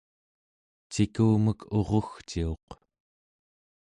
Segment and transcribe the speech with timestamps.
[0.91, 2.67] cikumek urugciuq